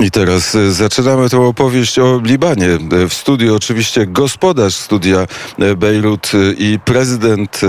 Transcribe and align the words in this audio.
I 0.00 0.10
teraz 0.10 0.54
e, 0.54 0.72
zaczynamy 0.72 1.30
tę 1.30 1.40
opowieść 1.40 1.98
o 1.98 2.20
Libanie. 2.24 2.68
E, 2.92 3.08
w 3.08 3.14
studiu 3.14 3.56
oczywiście 3.56 4.06
gospodarz 4.06 4.74
studia 4.74 5.26
e, 5.58 5.76
Bejrut 5.76 6.32
i 6.58 6.78
prezydent 6.84 7.60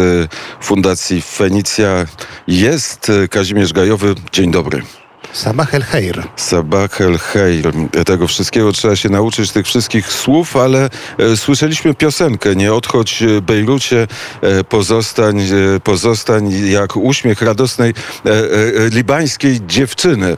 Fundacji 0.61 1.21
Fenicja 1.21 2.05
jest 2.47 3.11
Kazimierz 3.29 3.73
Gajowy. 3.73 4.15
Dzień 4.31 4.51
dobry. 4.51 5.00
Sabah 5.33 5.73
el 5.73 5.83
Heir. 5.83 6.27
Sabah 6.35 7.01
el 7.01 7.17
Heir. 7.17 7.71
Tego 8.05 8.27
wszystkiego 8.27 8.71
trzeba 8.71 8.95
się 8.95 9.09
nauczyć, 9.09 9.51
tych 9.51 9.65
wszystkich 9.65 10.13
słów, 10.13 10.57
ale 10.57 10.89
e, 11.17 11.37
słyszeliśmy 11.37 11.93
piosenkę, 11.93 12.55
nie 12.55 12.73
odchodź 12.73 13.23
e, 13.23 13.41
Bejrucie, 13.41 14.07
e, 14.41 14.63
pozostań, 14.63 15.41
e, 15.41 15.79
pozostań 15.79 16.51
jak 16.51 16.97
uśmiech 16.97 17.41
radosnej 17.41 17.93
e, 18.25 18.29
e, 18.29 18.89
libańskiej 18.89 19.59
dziewczyny, 19.67 20.37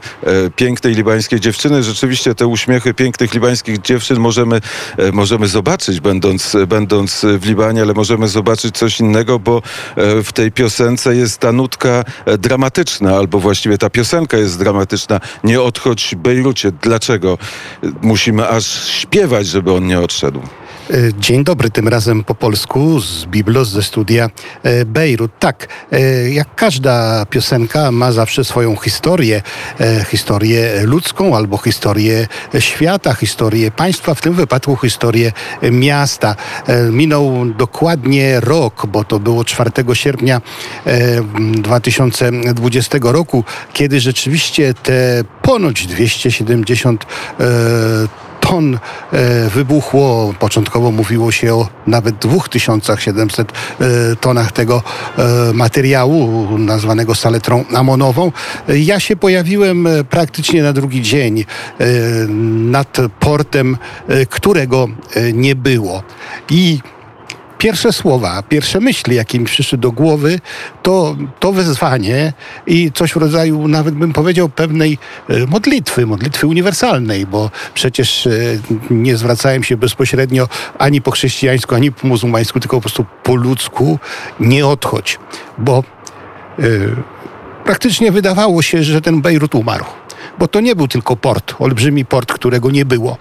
pięknej 0.55 0.95
libańskiej 0.95 1.39
dziewczyny. 1.39 1.83
Rzeczywiście 1.83 2.35
te 2.35 2.47
uśmiechy 2.47 2.93
pięknych 2.93 3.33
libańskich 3.33 3.81
dziewczyn 3.81 4.19
możemy, 4.19 4.61
możemy 5.13 5.47
zobaczyć, 5.47 5.99
będąc, 5.99 6.57
będąc 6.67 7.25
w 7.39 7.45
Libanie, 7.45 7.81
ale 7.81 7.93
możemy 7.93 8.27
zobaczyć 8.27 8.77
coś 8.77 8.99
innego, 8.99 9.39
bo 9.39 9.61
w 10.23 10.29
tej 10.33 10.51
piosence 10.51 11.15
jest 11.15 11.37
ta 11.37 11.51
nutka 11.51 12.03
dramatyczna, 12.39 13.17
albo 13.17 13.39
właściwie 13.39 13.77
ta 13.77 13.89
piosenka 13.89 14.37
jest 14.37 14.59
dramatyczna 14.59 14.82
dramatyczna 14.83 15.19
Nie 15.43 15.61
odchodź 15.61 16.15
Bejrucie. 16.15 16.71
Dlaczego 16.81 17.37
musimy 18.01 18.47
aż 18.47 18.87
śpiewać, 18.87 19.47
żeby 19.47 19.71
on 19.73 19.87
nie 19.87 19.99
odszedł? 19.99 20.41
E, 20.89 21.13
dzień 21.19 21.43
dobry, 21.43 21.69
tym 21.69 21.87
razem 21.87 22.23
po 22.23 22.35
polsku 22.35 22.99
z 22.99 23.25
Biblos 23.25 23.69
ze 23.69 23.83
studia 23.83 24.29
e, 24.63 24.85
Bejrut. 24.85 25.31
Tak, 25.39 25.67
e, 25.91 26.29
jak 26.29 26.55
każda 26.55 27.25
piosenka 27.25 27.91
ma 27.91 28.11
zawsze 28.11 28.43
swoją 28.43 28.75
historię, 28.75 29.41
historię 30.07 30.81
ludzką 30.83 31.35
albo 31.35 31.57
historię 31.57 32.27
świata, 32.59 33.13
historię 33.13 33.71
państwa, 33.71 34.13
w 34.13 34.21
tym 34.21 34.33
wypadku 34.33 34.75
historię 34.75 35.31
miasta. 35.71 36.35
Minął 36.91 37.45
dokładnie 37.45 38.39
rok, 38.39 38.85
bo 38.85 39.03
to 39.03 39.19
było 39.19 39.45
4 39.45 39.71
sierpnia 39.93 40.41
2020 41.53 42.97
roku, 43.01 43.43
kiedy 43.73 43.99
rzeczywiście 43.99 44.73
te 44.73 45.23
ponoć 45.41 45.87
270 45.87 47.05
ton 48.47 48.79
e, 49.13 49.49
wybuchło. 49.49 50.33
Początkowo 50.39 50.91
mówiło 50.91 51.31
się 51.31 51.53
o 51.55 51.67
nawet 51.87 52.15
2700 52.15 53.51
e, 53.51 53.85
tonach 54.15 54.51
tego 54.51 54.83
e, 55.17 55.53
materiału 55.53 56.47
nazwanego 56.57 57.15
saletrą 57.15 57.65
amonową. 57.75 58.31
Ja 58.67 58.99
się 58.99 59.15
pojawiłem 59.15 59.87
praktycznie 60.09 60.63
na 60.63 60.73
drugi 60.73 61.01
dzień 61.01 61.45
nad 62.71 62.97
portem, 63.19 63.77
którego 64.29 64.87
nie 65.33 65.55
było. 65.55 66.03
I 66.49 66.79
pierwsze 67.63 67.93
słowa, 67.93 68.43
pierwsze 68.49 68.79
myśli, 68.79 69.15
jakie 69.15 69.39
mi 69.39 69.45
przyszły 69.45 69.77
do 69.77 69.91
głowy, 69.91 70.39
to, 70.81 71.15
to 71.39 71.51
wezwanie 71.51 72.33
i 72.67 72.91
coś 72.91 73.11
w 73.13 73.15
rodzaju, 73.15 73.67
nawet 73.67 73.95
bym 73.95 74.13
powiedział, 74.13 74.49
pewnej 74.49 74.97
e, 75.29 75.45
modlitwy, 75.47 76.05
modlitwy 76.05 76.47
uniwersalnej, 76.47 77.25
bo 77.25 77.51
przecież 77.73 78.27
e, 78.27 78.31
nie 78.89 79.17
zwracałem 79.17 79.63
się 79.63 79.77
bezpośrednio 79.77 80.47
ani 80.79 81.01
po 81.01 81.11
chrześcijańsku, 81.11 81.75
ani 81.75 81.91
po 81.91 82.07
muzułmańsku, 82.07 82.59
tylko 82.59 82.77
po 82.77 82.81
prostu 82.81 83.05
po 83.23 83.35
ludzku, 83.35 83.99
nie 84.39 84.67
odchodź, 84.67 85.19
bo 85.57 85.83
yy, 86.57 86.95
praktycznie 87.65 88.11
wydawało 88.11 88.61
się, 88.61 88.83
że 88.83 89.01
ten 89.01 89.21
Bejrut 89.21 89.55
umarł. 89.55 89.85
Bo 90.39 90.47
to 90.47 90.59
nie 90.59 90.75
był 90.75 90.87
tylko 90.87 91.15
port, 91.15 91.55
olbrzymi 91.59 92.05
port, 92.05 92.33
którego 92.33 92.71
nie 92.71 92.85
było. 92.85 93.17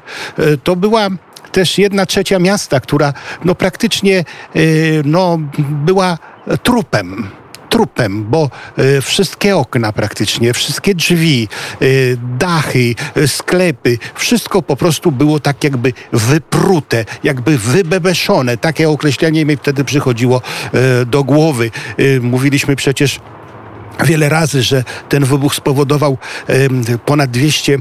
To 0.65 0.77
była 0.77 1.09
też 1.53 1.79
jedna 1.79 2.07
trzecia 2.07 2.39
miasta, 2.39 2.81
która 2.81 3.13
no 3.45 3.55
praktycznie 3.55 4.25
y, 4.57 5.03
no, 5.05 5.39
była 5.85 6.19
trupem 6.63 7.29
trupem, 7.69 8.25
bo 8.25 8.51
y, 8.79 9.03
wszystkie 9.03 9.57
okna 9.57 9.93
praktycznie, 9.93 10.53
wszystkie 10.53 10.95
drzwi, 10.95 11.49
y, 11.83 12.19
dachy, 12.39 12.95
sklepy, 13.27 13.99
wszystko 14.15 14.63
po 14.63 14.77
prostu 14.77 15.13
było 15.13 15.41
tak 15.41 15.65
jakby 15.65 15.93
wyprute, 16.13 17.05
jakby 17.25 17.59
wybebeszone. 17.59 18.57
Takie 18.57 18.89
określenie 18.89 19.45
mi 19.45 19.57
wtedy 19.57 19.85
przychodziło 19.85 20.41
do 21.07 21.25
głowy. 21.25 21.71
Mówiliśmy 22.21 22.77
przecież 22.77 23.21
wiele 24.05 24.29
razy, 24.29 24.63
że 24.63 24.85
ten 25.09 25.25
wybuch 25.25 25.55
spowodował 25.55 26.19
ponad 27.07 27.31
200 27.31 27.79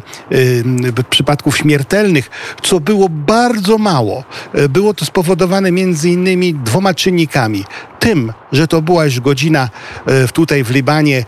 przypadków 1.09 1.57
śmiertelnych, 1.57 2.29
co 2.61 2.79
było 2.79 3.09
bardzo 3.09 3.77
mało. 3.77 4.23
E, 4.53 4.69
było 4.69 4.94
to 4.94 5.05
spowodowane 5.05 5.72
między 5.72 6.09
innymi 6.09 6.53
dwoma 6.53 6.94
czynnikami 6.94 7.66
tym, 8.01 8.34
że 8.51 8.67
to 8.67 8.81
była 8.81 9.06
już 9.06 9.19
godzina 9.19 9.69
e, 10.06 10.28
tutaj 10.28 10.63
w 10.63 10.69
Libanie 10.69 11.25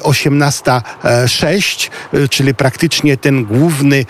18.06, 0.00 1.90
e, 2.14 2.22
e, 2.22 2.28
czyli 2.28 2.54
praktycznie 2.54 3.16
ten 3.16 3.44
główny 3.44 4.04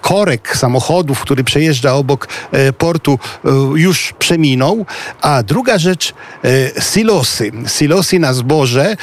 korek 0.00 0.56
samochodów, 0.56 1.20
który 1.20 1.44
przejeżdża 1.44 1.94
obok 1.94 2.28
portu, 2.78 3.18
już 3.74 4.14
przeminął. 4.18 4.86
A 5.20 5.42
druga 5.42 5.78
rzecz, 5.78 6.14
silosy. 6.92 7.52
Silosy 7.78 8.18
na 8.18 8.34
zboże, 8.34 8.96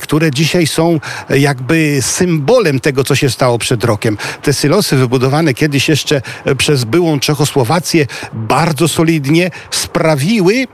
które 0.00 0.30
dzisiaj 0.30 0.66
są 0.66 1.00
jakby 1.30 1.98
symbolem 2.00 2.80
tego, 2.80 3.04
co 3.04 3.14
się 3.14 3.30
stało 3.30 3.58
przed 3.58 3.84
rokiem. 3.84 4.18
Te 4.42 4.54
silosy 4.54 4.96
wybudowane 4.96 5.54
kiedyś 5.54 5.88
jeszcze 5.88 6.22
przez 6.58 6.84
byłą 6.84 7.20
Czechosłowację 7.20 8.06
bardzo 8.32 8.88
solidnie 8.88 9.50
sprawiły, 9.70 10.66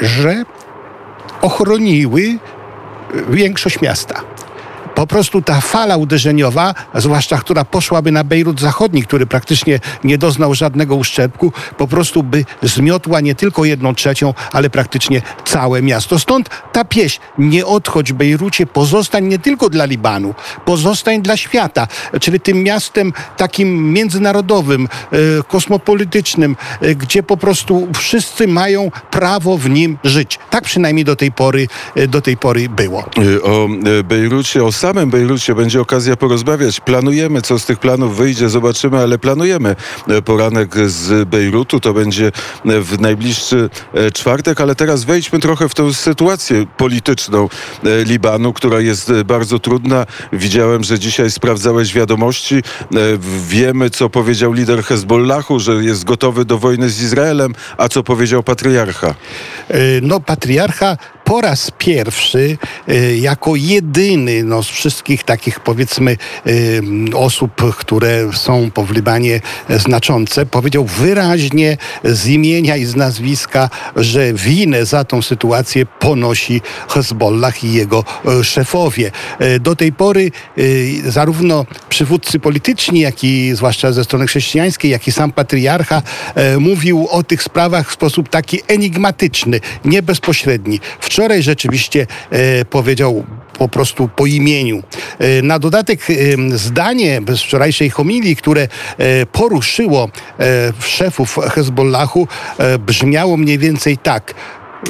że 0.00 0.42
ochroniły 1.42 2.38
większość 3.28 3.80
miasta 3.80 4.20
po 4.98 5.06
prostu 5.06 5.42
ta 5.42 5.60
fala 5.60 5.96
uderzeniowa, 5.96 6.74
zwłaszcza 6.94 7.38
która 7.38 7.64
poszłaby 7.64 8.12
na 8.12 8.24
Bejrut 8.24 8.60
Zachodni, 8.60 9.02
który 9.02 9.26
praktycznie 9.26 9.80
nie 10.04 10.18
doznał 10.18 10.54
żadnego 10.54 10.96
uszczerbku, 10.96 11.52
po 11.76 11.88
prostu 11.88 12.22
by 12.22 12.44
zmiotła 12.62 13.20
nie 13.20 13.34
tylko 13.34 13.64
jedną 13.64 13.94
trzecią, 13.94 14.34
ale 14.52 14.70
praktycznie 14.70 15.22
całe 15.44 15.82
miasto. 15.82 16.18
Stąd 16.18 16.48
ta 16.72 16.84
pieśń, 16.84 17.20
nie 17.38 17.66
odchodź 17.66 18.12
Bejrucie, 18.12 18.66
pozostań 18.66 19.24
nie 19.24 19.38
tylko 19.38 19.68
dla 19.68 19.84
Libanu, 19.84 20.34
pozostań 20.64 21.22
dla 21.22 21.36
świata, 21.36 21.86
czyli 22.20 22.40
tym 22.40 22.62
miastem 22.62 23.12
takim 23.36 23.92
międzynarodowym, 23.92 24.88
e, 25.12 25.18
kosmopolitycznym, 25.48 26.56
e, 26.80 26.94
gdzie 26.94 27.22
po 27.22 27.36
prostu 27.36 27.88
wszyscy 27.94 28.48
mają 28.48 28.90
prawo 29.10 29.58
w 29.58 29.70
nim 29.70 29.98
żyć. 30.04 30.38
Tak 30.50 30.64
przynajmniej 30.64 31.04
do 31.04 31.16
tej 31.16 31.32
pory, 31.32 31.68
e, 31.94 32.06
do 32.06 32.20
tej 32.20 32.36
pory 32.36 32.68
było. 32.68 33.04
O 33.42 33.68
Bejrucie, 34.04 34.64
o 34.64 34.72
samym 34.88 35.10
Bejrucie 35.10 35.54
będzie 35.54 35.80
okazja 35.80 36.16
porozmawiać. 36.16 36.80
Planujemy, 36.80 37.42
co 37.42 37.58
z 37.58 37.66
tych 37.66 37.78
planów 37.78 38.16
wyjdzie, 38.16 38.48
zobaczymy, 38.48 38.98
ale 38.98 39.18
planujemy 39.18 39.76
e, 40.08 40.22
poranek 40.22 40.74
z 40.86 41.28
Bejrutu. 41.28 41.80
To 41.80 41.94
będzie 41.94 42.26
e, 42.26 42.80
w 42.80 43.00
najbliższy 43.00 43.70
e, 43.94 44.10
czwartek, 44.10 44.60
ale 44.60 44.74
teraz 44.74 45.04
wejdźmy 45.04 45.38
trochę 45.38 45.68
w 45.68 45.74
tę 45.74 45.94
sytuację 45.94 46.66
polityczną 46.76 47.48
Libanu, 48.04 48.52
która 48.52 48.80
jest 48.80 49.12
bardzo 49.24 49.58
trudna. 49.58 50.06
Widziałem, 50.32 50.84
że 50.84 50.98
dzisiaj 50.98 51.30
sprawdzałeś 51.30 51.94
wiadomości. 51.94 52.62
Wiemy, 53.48 53.90
co 53.90 54.10
powiedział 54.10 54.52
lider 54.52 54.82
Hezbollahu, 54.82 55.60
że 55.60 55.72
jest 55.72 56.04
gotowy 56.04 56.44
do 56.44 56.58
wojny 56.58 56.90
z 56.90 57.02
Izraelem, 57.02 57.54
a 57.76 57.88
co 57.88 58.02
powiedział 58.02 58.42
patriarcha? 58.42 59.14
No, 60.02 60.20
patriarcha 60.20 60.96
po 61.28 61.40
raz 61.40 61.70
pierwszy 61.78 62.58
jako 63.20 63.56
jedyny 63.56 64.44
no, 64.44 64.62
z 64.62 64.66
wszystkich 64.66 65.22
takich 65.22 65.60
powiedzmy 65.60 66.16
y, 66.46 66.82
osób, 67.14 67.76
które 67.76 68.32
są 68.32 68.70
po 68.70 68.84
w 68.84 68.90
Libanie 68.90 69.40
znaczące, 69.70 70.46
powiedział 70.46 70.84
wyraźnie 70.84 71.76
z 72.04 72.26
imienia 72.26 72.76
i 72.76 72.84
z 72.84 72.96
nazwiska, 72.96 73.70
że 73.96 74.32
winę 74.32 74.86
za 74.86 75.04
tą 75.04 75.22
sytuację 75.22 75.86
ponosi 75.86 76.60
Hezbollah 76.88 77.64
i 77.64 77.72
jego 77.72 78.04
e, 78.40 78.44
szefowie. 78.44 79.10
Do 79.60 79.76
tej 79.76 79.92
pory 79.92 80.30
zarówno 81.04 81.66
przywódcy 81.88 82.40
polityczni, 82.40 83.00
jak 83.00 83.24
i 83.24 83.54
zwłaszcza 83.54 83.92
ze 83.92 84.04
strony 84.04 84.26
chrześcijańskiej, 84.26 84.90
jak 84.90 85.08
i 85.08 85.12
sam 85.12 85.32
patriarcha 85.32 86.02
mówił 86.58 87.08
o 87.10 87.22
tych 87.22 87.42
sprawach 87.42 87.90
w 87.90 87.92
sposób 87.92 88.28
taki 88.28 88.60
enigmatyczny, 88.68 89.60
nie 89.84 90.02
bezpośredni. 90.02 90.80
Wczoraj 91.18 91.42
rzeczywiście 91.42 92.06
powiedział 92.70 93.24
po 93.58 93.68
prostu 93.68 94.08
po 94.08 94.26
imieniu. 94.26 94.82
E, 95.18 95.42
na 95.42 95.58
dodatek 95.58 96.00
e, 96.10 96.14
zdanie 96.58 97.20
z 97.28 97.42
wczorajszej 97.42 97.90
homilii, 97.90 98.36
które 98.36 98.62
e, 98.98 99.26
poruszyło 99.26 100.10
szefów 100.80 101.38
Hezbollahu, 101.54 102.28
brzmiało 102.86 103.36
mniej 103.36 103.58
więcej 103.58 103.98
tak. 103.98 104.34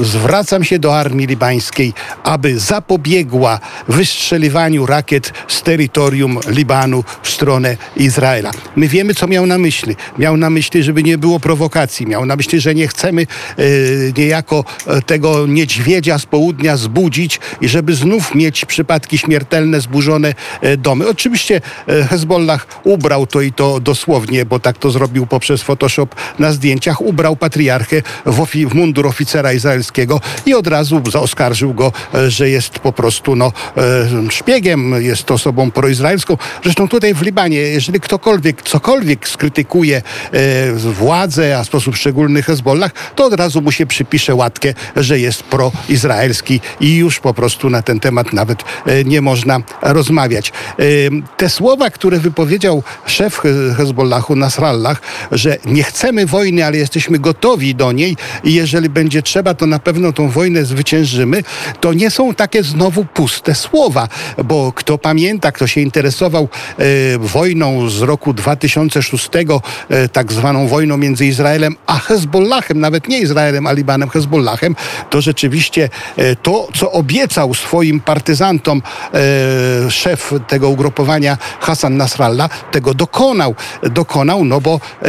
Zwracam 0.00 0.64
się 0.64 0.78
do 0.78 0.98
armii 0.98 1.26
libańskiej, 1.26 1.92
aby 2.24 2.58
zapobiegła 2.58 3.60
wystrzeliwaniu 3.88 4.86
rakiet 4.86 5.32
z 5.48 5.62
terytorium 5.62 6.38
Libanu 6.48 7.04
w 7.22 7.30
stronę 7.30 7.76
Izraela. 7.96 8.50
My 8.76 8.88
wiemy, 8.88 9.14
co 9.14 9.26
miał 9.26 9.46
na 9.46 9.58
myśli. 9.58 9.96
Miał 10.18 10.36
na 10.36 10.50
myśli, 10.50 10.82
żeby 10.82 11.02
nie 11.02 11.18
było 11.18 11.40
prowokacji. 11.40 12.06
Miał 12.06 12.26
na 12.26 12.36
myśli, 12.36 12.60
że 12.60 12.74
nie 12.74 12.88
chcemy 12.88 13.22
e, 13.22 13.64
niejako 14.16 14.64
e, 14.86 15.02
tego 15.02 15.46
niedźwiedzia 15.46 16.18
z 16.18 16.26
południa 16.26 16.76
zbudzić 16.76 17.40
i 17.60 17.68
żeby 17.68 17.94
znów 17.94 18.34
mieć 18.34 18.64
przypadki 18.64 19.18
śmiertelne, 19.18 19.80
zburzone 19.80 20.34
e, 20.60 20.76
domy. 20.76 21.08
Oczywiście 21.08 21.60
e, 21.88 22.04
Hezbollah 22.04 22.66
ubrał 22.84 23.26
to 23.26 23.40
i 23.40 23.52
to 23.52 23.80
dosłownie, 23.80 24.44
bo 24.44 24.60
tak 24.60 24.78
to 24.78 24.90
zrobił 24.90 25.26
poprzez 25.26 25.62
Photoshop 25.62 26.08
na 26.38 26.52
zdjęciach. 26.52 27.00
Ubrał 27.00 27.36
patriarchę 27.36 28.02
w, 28.26 28.38
ofi- 28.38 28.68
w 28.68 28.74
mundur 28.74 29.06
oficera 29.06 29.52
izraelskiego 29.78 30.20
i 30.46 30.54
od 30.54 30.66
razu 30.66 31.02
oskarżył 31.14 31.74
go, 31.74 31.92
e, 32.14 32.30
że 32.30 32.50
jest 32.50 32.78
po 32.78 32.92
prostu 32.92 33.36
no, 33.36 33.52
e, 33.76 34.30
szpiegiem, 34.30 35.02
jest 35.02 35.30
osobą 35.30 35.70
proizraelską. 35.70 36.36
Zresztą 36.62 36.88
tutaj 36.88 37.14
w 37.14 37.22
Libanie, 37.22 37.58
jeżeli 37.58 38.00
ktokolwiek 38.00 38.62
cokolwiek 38.62 39.28
skrytykuje 39.28 40.02
e, 40.32 40.72
władzę, 40.72 41.58
a 41.58 41.64
w 41.64 41.66
sposób 41.66 41.96
szczególny 41.96 42.42
Hezbollah, 42.42 42.92
to 43.14 43.24
od 43.24 43.34
razu 43.34 43.62
mu 43.62 43.72
się 43.72 43.86
przypisze 43.86 44.34
łatkę, 44.34 44.74
że 44.96 45.18
jest 45.20 45.42
proizraelski 45.42 46.60
i 46.80 46.96
już 46.96 47.20
po 47.20 47.34
prostu 47.34 47.70
na 47.70 47.82
ten 47.82 48.00
temat 48.00 48.32
nawet 48.32 48.64
nie 49.04 49.20
można 49.20 49.60
rozmawiać. 49.82 50.52
Te 51.36 51.50
słowa, 51.50 51.90
które 51.90 52.18
wypowiedział 52.18 52.82
szef 53.06 53.38
He- 53.38 53.74
Hezbollahu 53.76 54.36
Nasrallah, 54.36 55.00
że 55.32 55.56
nie 55.64 55.82
chcemy 55.82 56.26
wojny, 56.26 56.66
ale 56.66 56.76
jesteśmy 56.76 57.18
gotowi 57.18 57.74
do 57.74 57.92
niej 57.92 58.16
i 58.44 58.54
jeżeli 58.54 58.88
będzie 58.88 59.22
trzeba, 59.22 59.54
to 59.54 59.66
na 59.68 59.78
pewno 59.78 60.12
tą 60.12 60.28
wojnę 60.28 60.64
zwyciężymy, 60.64 61.42
to 61.80 61.92
nie 61.92 62.10
są 62.10 62.34
takie 62.34 62.62
znowu 62.62 63.04
puste 63.04 63.54
słowa, 63.54 64.08
bo 64.44 64.72
kto 64.72 64.98
pamięta, 64.98 65.52
kto 65.52 65.66
się 65.66 65.80
interesował 65.80 66.48
e, 66.78 66.84
wojną 67.18 67.90
z 67.90 68.02
roku 68.02 68.32
2006, 68.32 69.28
e, 69.88 70.08
tak 70.08 70.32
zwaną 70.32 70.68
wojną 70.68 70.96
między 70.96 71.26
Izraelem 71.26 71.76
a 71.86 71.98
Hezbollahem, 71.98 72.80
nawet 72.80 73.08
nie 73.08 73.18
Izraelem, 73.18 73.66
a 73.66 73.72
Libanem, 73.72 74.08
Hezbollahem, 74.08 74.76
to 75.10 75.20
rzeczywiście 75.20 75.88
e, 76.16 76.36
to, 76.36 76.68
co 76.74 76.92
obiecał 76.92 77.54
swoim 77.54 78.00
partyzantom 78.00 78.82
e, 79.14 79.90
szef 79.90 80.32
tego 80.48 80.68
ugrupowania 80.68 81.38
Hassan 81.60 81.96
Nasrallah, 81.96 82.70
tego 82.70 82.94
dokonał. 82.94 83.54
Dokonał, 83.82 84.44
no 84.44 84.60
bo 84.60 84.80
e, 85.02 85.08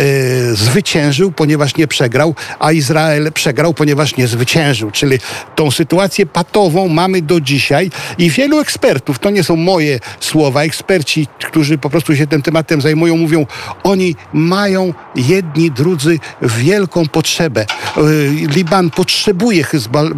zwyciężył, 0.56 1.32
ponieważ 1.32 1.76
nie 1.76 1.88
przegrał, 1.88 2.36
a 2.60 2.72
Izrael 2.72 3.32
przegrał, 3.32 3.74
ponieważ 3.74 4.18
nie 4.18 4.28
zwyciężył. 4.28 4.49
Czyli 4.92 5.18
tą 5.56 5.72
sytuację 5.72 6.26
patową 6.26 6.88
mamy 6.88 7.22
do 7.22 7.42
dzisiaj 7.42 7.92
i 8.18 8.30
wielu 8.30 8.60
ekspertów, 8.60 9.20
to 9.20 9.30
nie 9.30 9.44
są 9.44 9.56
moje 9.56 10.00
słowa, 10.20 10.64
eksperci, 10.64 11.28
którzy 11.48 11.78
po 11.78 11.90
prostu 11.90 12.16
się 12.16 12.28
tym 12.28 12.42
tematem 12.42 12.82
zajmują, 12.82 13.18
mówią, 13.18 13.46
oni 13.84 14.16
mają 14.34 14.94
jedni, 15.16 15.72
drudzy 15.72 16.20
wielką 16.42 17.08
potrzebę. 17.08 17.62
E, 17.62 18.02
Liban 18.56 18.90
potrzebuje 18.90 19.64
Hezbollah, 19.64 20.14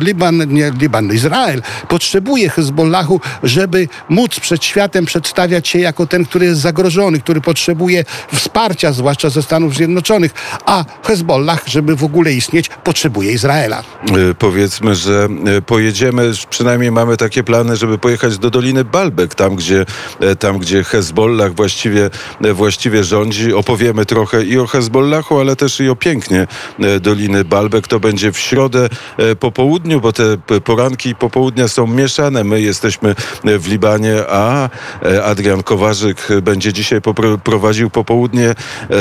Liban, 0.00 0.54
nie 0.54 0.72
Liban, 0.80 1.12
Izrael 1.12 1.62
potrzebuje 1.88 2.50
Hezbollahu, 2.50 3.20
żeby 3.42 3.88
móc 4.08 4.40
przed 4.40 4.64
światem 4.64 5.04
przedstawiać 5.04 5.68
się 5.68 5.78
jako 5.78 6.06
ten, 6.06 6.24
który 6.24 6.46
jest 6.46 6.60
zagrożony, 6.60 7.20
który 7.20 7.40
potrzebuje 7.40 8.04
wsparcia, 8.34 8.92
zwłaszcza 8.92 9.30
ze 9.30 9.42
Stanów 9.42 9.74
Zjednoczonych, 9.74 10.32
a 10.66 10.84
Hezbollah, 11.02 11.62
żeby 11.66 11.96
w 11.96 12.04
ogóle 12.04 12.32
istnieć, 12.32 12.70
potrzebuje 12.84 13.32
Izraela. 13.32 13.71
E, 13.72 14.34
Powiedzmy, 14.38 14.94
że 14.94 15.28
e, 15.46 15.62
pojedziemy, 15.62 16.32
przynajmniej 16.50 16.90
mamy 16.90 17.16
takie 17.16 17.44
plany, 17.44 17.76
żeby 17.76 17.98
pojechać 17.98 18.38
do 18.38 18.50
Doliny 18.50 18.84
Balbek, 18.84 19.34
tam 19.34 19.56
gdzie, 19.56 19.86
e, 20.20 20.36
tam, 20.36 20.58
gdzie 20.58 20.84
Hezbollah 20.84 21.54
właściwie, 21.54 22.10
właściwie 22.54 23.04
rządzi. 23.04 23.52
Opowiemy 23.52 24.06
trochę 24.06 24.44
i 24.44 24.58
o 24.58 24.66
Hezbollahu, 24.66 25.40
ale 25.40 25.56
też 25.56 25.80
i 25.80 25.88
o 25.88 25.96
pięknie 25.96 26.46
Doliny 27.00 27.44
Balbek. 27.44 27.88
To 27.88 28.00
będzie 28.00 28.32
w 28.32 28.38
środę 28.38 28.88
po 29.40 29.52
południu, 29.52 30.00
bo 30.00 30.12
te 30.12 30.36
poranki 30.64 31.08
i 31.08 31.14
popołudnia 31.14 31.68
są 31.68 31.86
mieszane. 31.86 32.44
My 32.44 32.60
jesteśmy 32.60 33.14
w 33.44 33.68
Libanie, 33.68 34.16
a 34.28 34.68
Adrian 35.24 35.62
Kowarzyk 35.62 36.28
będzie 36.42 36.72
dzisiaj 36.72 37.00
prowadził 37.44 37.90
popołudnie 37.90 38.54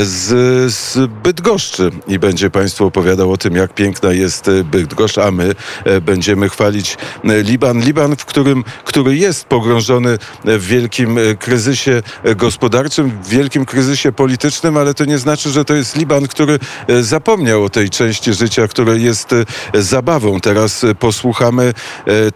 z, 0.04 0.74
z 0.74 1.12
Bydgoszczy 1.24 1.92
i 2.08 2.20
będzie 2.20 2.50
Państwu 2.50 2.86
opowiadał 2.86 3.32
o 3.32 3.38
tym, 3.38 3.56
jak 3.56 3.74
piękna 3.74 4.14
jest 4.14 4.50
Bydgoszcz, 4.64 5.18
a 5.18 5.32
my 5.32 5.56
e, 5.86 6.02
będziemy 6.02 6.50
chwalić 6.50 6.98
e, 7.24 7.44
Liban. 7.44 7.80
Liban, 7.80 8.16
w 8.16 8.26
którym, 8.26 8.64
który 8.86 9.16
jest 9.16 9.46
pogrążony 9.46 10.18
w 10.46 10.66
wielkim 10.66 11.18
e, 11.18 11.36
kryzysie 11.36 12.04
gospodarczym, 12.36 13.12
w 13.24 13.30
wielkim 13.30 13.66
kryzysie 13.66 14.12
politycznym, 14.12 14.78
ale 14.78 14.94
to 14.94 15.06
nie 15.06 15.18
znaczy, 15.18 15.50
że 15.50 15.66
to 15.66 15.74
jest 15.74 15.96
Liban, 15.96 16.28
który 16.28 16.60
zapomniał 17.02 17.64
o 17.64 17.70
tej 17.70 17.90
części 17.90 18.34
życia, 18.34 18.68
która 18.68 18.94
jest 18.94 19.36
zabawą. 19.74 20.42
Teraz 20.42 20.86
posłuchamy 21.00 21.74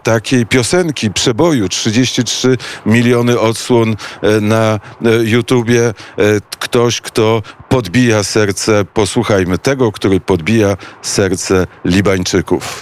takiej 0.02 0.46
piosenki, 0.46 1.10
przeboju, 1.10 1.68
33 1.68 2.56
miliony 2.86 3.40
odsłon 3.40 3.96
na 4.40 4.80
YouTubie. 5.24 5.94
Ktoś, 6.58 7.00
kto 7.00 7.42
podbija 7.68 8.22
serce, 8.22 8.84
posłuchajmy 8.84 9.58
tego, 9.58 9.92
który 9.92 10.20
podbija 10.20 10.76
serce 11.02 11.66
Libańczyków. 11.84 12.74